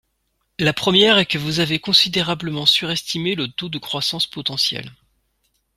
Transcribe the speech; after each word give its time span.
La 0.57 0.73
première 0.73 1.19
est 1.19 1.27
que 1.27 1.37
vous 1.37 1.59
avez 1.59 1.77
considérablement 1.79 2.65
surestimé 2.65 3.35
le 3.35 3.49
taux 3.49 3.69
de 3.69 3.77
croissance 3.77 4.25
potentielle. 4.25 4.91